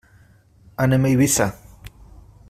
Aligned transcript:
Anem 0.85 1.05
a 1.05 1.11
Eivissa. 1.11 1.47